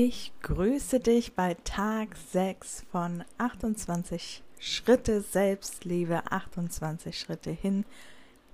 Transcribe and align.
Ich 0.00 0.30
grüße 0.42 1.00
dich 1.00 1.34
bei 1.34 1.54
Tag 1.64 2.14
6 2.30 2.84
von 2.92 3.24
28 3.38 4.44
Schritte 4.60 5.22
Selbstliebe, 5.22 6.30
28 6.30 7.18
Schritte 7.18 7.50
hin 7.50 7.84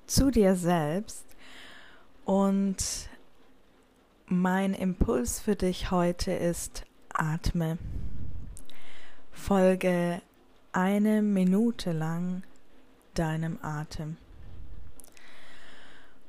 zu 0.07 0.30
dir 0.30 0.57
selbst. 0.57 1.27
Und 2.25 3.11
mein 4.25 4.73
Impuls 4.73 5.39
für 5.39 5.55
dich 5.55 5.91
heute 5.91 6.33
ist, 6.33 6.87
atme. 7.12 7.77
Folge 9.31 10.23
eine 10.73 11.20
Minute 11.20 11.92
lang 11.92 12.42
deinem 13.12 13.59
Atem. 13.61 14.17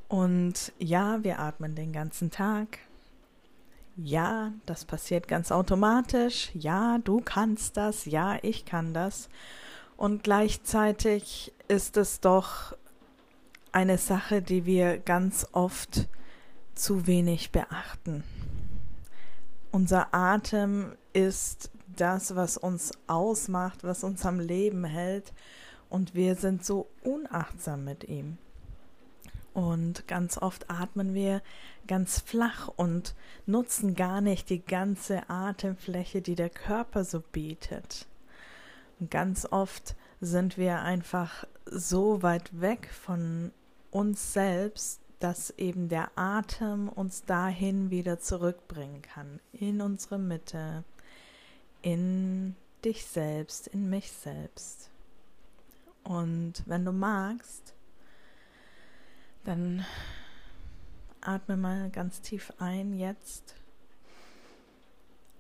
Und 0.10 0.74
ja, 0.78 1.24
wir 1.24 1.40
atmen 1.40 1.74
den 1.74 1.94
ganzen 1.94 2.32
Tag 2.32 2.80
ja, 3.98 4.52
das 4.66 4.86
passiert 4.86 5.28
ganz 5.28 5.52
automatisch, 5.52 6.50
ja, 6.54 6.98
du 6.98 7.22
kannst 7.22 7.78
das, 7.78 8.06
ja, 8.06 8.38
ich 8.42 8.66
kann 8.66 8.94
das. 8.94 9.30
Und 9.98 10.24
gleichzeitig 10.24 11.54
ist 11.68 11.98
es 11.98 12.20
doch 12.20 12.76
eine 13.72 13.98
Sache, 13.98 14.42
die 14.42 14.66
wir 14.66 14.98
ganz 14.98 15.48
oft 15.54 16.08
zu 16.74 17.08
wenig 17.08 17.52
beachten. 17.52 18.24
Unser 19.72 20.14
Atem 20.14 20.94
ist 21.14 21.72
das, 21.96 22.36
was 22.36 22.58
uns 22.58 22.92
ausmacht, 23.08 23.84
was 23.84 24.04
uns 24.04 24.26
am 24.26 24.40
Leben 24.40 24.84
hält, 24.84 25.34
und 25.90 26.16
wir 26.16 26.36
sind 26.36 26.66
so 26.66 26.90
unachtsam 27.04 27.86
mit 27.86 28.06
ihm. 28.06 28.38
Und 29.56 30.06
ganz 30.10 30.38
oft 30.38 30.70
atmen 30.70 31.14
wir 31.14 31.42
ganz 31.88 32.20
flach 32.20 32.68
und 32.68 33.16
nutzen 33.46 33.96
gar 33.96 34.20
nicht 34.20 34.50
die 34.50 34.60
ganze 34.60 35.30
Atemfläche, 35.30 36.22
die 36.22 36.36
der 36.36 36.50
Körper 36.50 37.06
so 37.06 37.22
bietet. 37.22 38.06
Und 39.00 39.10
ganz 39.10 39.48
oft 39.50 39.96
sind 40.20 40.58
wir 40.58 40.82
einfach 40.82 41.46
so 41.66 42.22
weit 42.22 42.60
weg 42.60 42.90
von 42.92 43.54
uns 43.92 44.34
selbst, 44.34 45.00
dass 45.22 45.52
eben 45.52 45.88
der 45.88 46.12
Atem 46.18 46.90
uns 46.90 47.24
dahin 47.24 47.90
wieder 47.92 48.20
zurückbringen 48.20 49.02
kann, 49.04 49.40
in 49.54 49.80
unsere 49.80 50.20
Mitte, 50.20 50.84
in 51.82 52.58
dich 52.84 53.06
selbst, 53.06 53.68
in 53.68 53.90
mich 53.90 54.12
selbst. 54.12 54.90
Und 56.04 56.62
wenn 56.66 56.84
du 56.84 56.92
magst, 56.92 57.74
dann 59.46 59.86
atme 61.22 61.56
mal 61.56 61.90
ganz 61.92 62.22
tief 62.22 62.52
ein 62.60 62.94
jetzt 62.94 63.56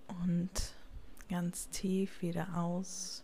und 0.07 0.49
ganz 1.29 1.69
tief 1.69 2.21
wieder 2.21 2.55
aus. 2.55 3.23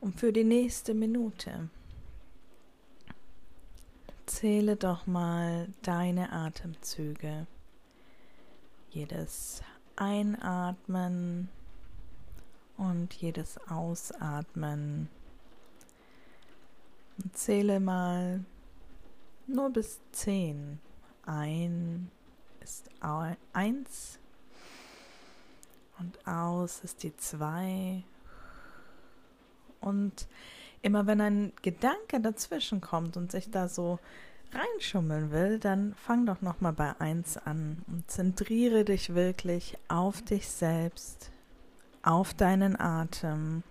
Und 0.00 0.18
für 0.18 0.32
die 0.32 0.44
nächste 0.44 0.94
Minute 0.94 1.70
zähle 4.26 4.76
doch 4.76 5.06
mal 5.06 5.68
deine 5.82 6.32
Atemzüge. 6.32 7.46
Jedes 8.90 9.62
Einatmen 9.96 11.48
und 12.76 13.14
jedes 13.14 13.58
Ausatmen 13.68 15.08
Zähle 17.32 17.80
mal 17.80 18.44
nur 19.46 19.70
bis 19.70 20.00
zehn. 20.12 20.80
Ein 21.24 22.10
ist 22.60 22.90
eins 23.52 24.18
und 25.98 26.26
aus 26.26 26.80
ist 26.82 27.02
die 27.02 27.16
zwei. 27.16 28.02
Und 29.80 30.28
immer 30.80 31.06
wenn 31.06 31.20
ein 31.20 31.52
Gedanke 31.62 32.20
dazwischen 32.20 32.80
kommt 32.80 33.16
und 33.16 33.30
sich 33.32 33.50
da 33.50 33.68
so 33.68 33.98
reinschummeln 34.52 35.30
will, 35.30 35.58
dann 35.58 35.94
fang 35.94 36.26
doch 36.26 36.40
noch 36.42 36.60
mal 36.60 36.72
bei 36.72 36.98
eins 37.00 37.36
an 37.36 37.82
und 37.86 38.10
zentriere 38.10 38.84
dich 38.84 39.14
wirklich 39.14 39.78
auf 39.88 40.22
dich 40.22 40.48
selbst, 40.48 41.30
auf 42.02 42.34
deinen 42.34 42.78
Atem. 42.78 43.62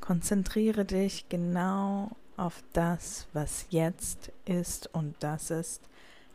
Konzentriere 0.00 0.84
dich 0.84 1.28
genau 1.28 2.10
auf 2.36 2.62
das, 2.72 3.26
was 3.32 3.66
jetzt 3.70 4.32
ist 4.44 4.92
und 4.94 5.14
das 5.20 5.50
ist 5.50 5.82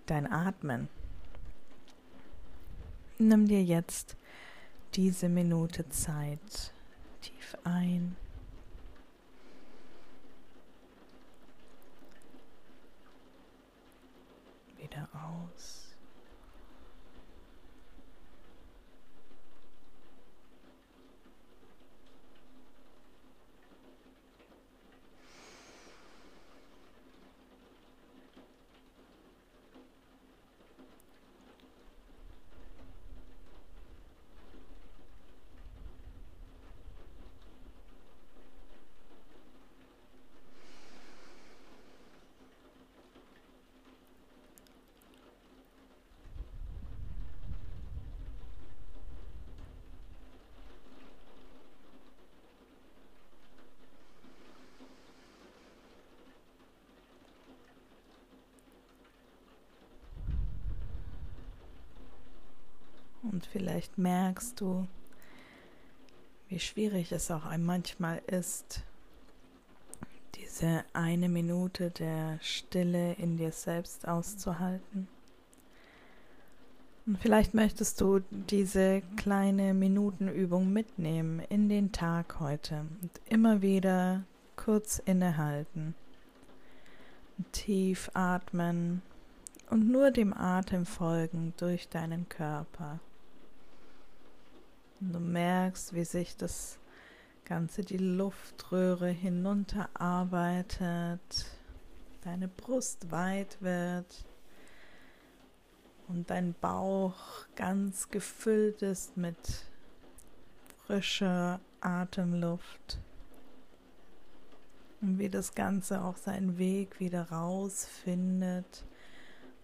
dein 0.06 0.32
Atmen. 0.32 0.88
Nimm 3.18 3.48
dir 3.48 3.64
jetzt 3.64 4.16
diese 4.96 5.28
Minute 5.30 5.88
Zeit 5.90 6.74
tief 7.22 7.58
ein. 7.64 8.16
Wieder 14.78 15.08
aus. 15.14 15.78
Und 63.24 63.46
vielleicht 63.46 63.97
merkst 63.97 64.59
du, 64.62 64.88
wie 66.47 66.59
schwierig 66.59 67.12
es 67.12 67.30
auch 67.30 67.56
manchmal 67.57 68.22
ist, 68.28 68.84
diese 70.35 70.84
eine 70.94 71.30
Minute 71.30 71.91
der 71.91 72.40
Stille 72.41 73.13
in 73.13 73.38
dir 73.38 73.52
selbst 73.52 74.07
auszuhalten. 74.07 75.07
Und 77.06 77.18
vielleicht 77.18 77.54
möchtest 77.54 78.01
du 78.01 78.19
diese 78.30 79.01
kleine 79.16 79.74
Minutenübung 79.74 80.71
mitnehmen 80.71 81.39
in 81.50 81.68
den 81.68 81.92
Tag 81.92 82.39
heute 82.39 82.86
und 83.01 83.12
immer 83.25 83.62
wieder 83.62 84.24
kurz 84.56 85.00
innehalten, 85.00 85.95
tief 87.51 88.12
atmen 88.13 89.01
und 89.69 89.88
nur 89.89 90.12
dem 90.12 90.33
Atem 90.33 90.86
folgen 90.86 91.54
durch 91.57 91.89
deinen 91.89 92.30
Körper. 92.30 93.00
Und 95.01 95.13
du 95.13 95.19
merkst, 95.19 95.94
wie 95.94 96.04
sich 96.04 96.36
das 96.36 96.78
Ganze 97.46 97.81
die 97.81 97.98
Luftröhre 97.98 99.10
hinunterarbeitet, 99.10 101.46
deine 102.22 102.48
Brust 102.48 103.12
weit 103.12 103.62
wird 103.62 104.25
und 106.07 106.30
dein 106.30 106.54
Bauch 106.60 107.16
ganz 107.56 108.10
gefüllt 108.10 108.81
ist 108.81 109.16
mit 109.16 109.38
frischer 110.86 111.60
Atemluft. 111.81 113.00
Und 115.02 115.18
wie 115.18 115.30
das 115.30 115.56
Ganze 115.56 116.04
auch 116.04 116.18
seinen 116.18 116.57
Weg 116.57 117.00
wieder 117.00 117.30
rausfindet 117.30 118.84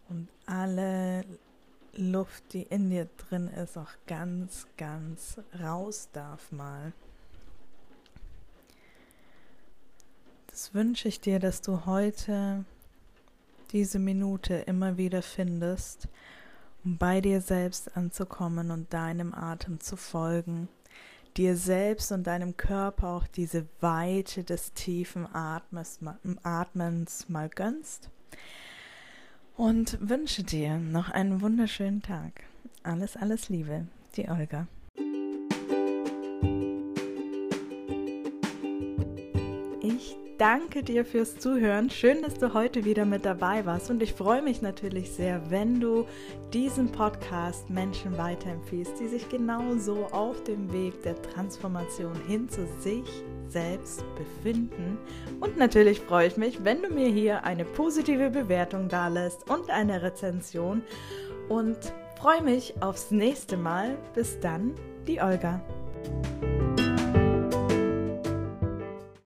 und 0.08 0.30
alle 0.46 1.26
Luft, 1.97 2.53
die 2.53 2.63
in 2.63 2.89
dir 2.89 3.07
drin 3.18 3.47
ist, 3.47 3.77
auch 3.77 3.92
ganz, 4.07 4.68
ganz 4.77 5.39
raus 5.59 6.09
darf 6.13 6.51
mal. 6.51 6.94
Das 10.47 10.74
wünsche 10.74 11.07
ich 11.07 11.19
dir, 11.19 11.39
dass 11.39 11.62
du 11.62 11.86
heute 11.86 12.63
diese 13.71 14.00
Minute 14.00 14.56
immer 14.56 14.97
wieder 14.97 15.21
findest, 15.21 16.07
um 16.83 16.97
bei 16.97 17.19
dir 17.19 17.42
selbst 17.42 17.97
anzukommen 17.97 18.71
und 18.71 18.94
deinem 18.94 19.33
Atem 19.33 19.80
zu 19.80 19.97
folgen, 19.97 20.69
dir 21.36 21.57
selbst 21.57 22.12
und 22.12 22.25
deinem 22.25 22.56
Körper 22.56 23.09
auch 23.09 23.27
diese 23.27 23.65
Weite 23.81 24.44
des 24.44 24.74
tiefen 24.74 25.27
Atmens, 25.33 26.00
Atmens 26.44 27.27
mal 27.27 27.50
gönnst 27.50 28.09
und 29.57 29.98
wünsche 30.02 30.44
dir 30.44 30.78
noch 30.78 31.10
einen 31.10 31.42
wunderschönen 31.42 32.02
Tag. 32.02 32.44
Alles, 32.84 33.16
alles 33.18 33.50
Liebe, 33.50 33.88
die 34.16 34.28
Olga. 34.30 34.68
Ich 39.81 40.18
danke 40.38 40.84
dir 40.84 41.06
fürs 41.06 41.38
Zuhören. 41.38 41.90
Schön, 41.90 42.22
dass 42.22 42.36
du 42.36 42.54
heute 42.54 42.86
wieder 42.86 43.06
mit 43.06 43.25
dabei 43.25 43.66
warst. 43.66 43.90
Und 43.90 44.02
ich 44.02 44.13
freue 44.13 44.42
mich 44.42 44.62
natürlich 44.62 45.12
sehr, 45.12 45.50
wenn 45.50 45.80
du 45.80 46.06
diesen 46.54 46.92
Podcast 46.92 47.69
Menschen 47.69 48.18
weiterempfiehlst, 48.18 49.00
die 49.00 49.07
sich 49.07 49.30
genauso 49.30 50.06
auf 50.07 50.44
dem 50.44 50.72
Weg 50.74 51.02
der 51.04 51.22
Transformation 51.22 52.16
hin 52.28 52.50
zu 52.50 52.68
sich 52.80 53.06
selbst 53.50 54.03
befinden. 54.15 54.97
Und 55.39 55.57
natürlich 55.57 56.00
freue 56.00 56.27
ich 56.27 56.38
mich, 56.38 56.63
wenn 56.63 56.81
du 56.81 56.89
mir 56.89 57.09
hier 57.09 57.44
eine 57.44 57.65
positive 57.65 58.30
Bewertung 58.30 58.89
da 58.89 59.07
lässt 59.07 59.50
und 59.50 59.69
eine 59.69 60.01
Rezension. 60.01 60.81
Und 61.50 61.77
freue 62.19 62.42
mich 62.42 62.74
aufs 62.81 63.12
nächste 63.12 63.57
Mal. 63.57 63.97
Bis 64.13 64.39
dann, 64.39 64.74
die 65.07 65.21
Olga. 65.21 65.62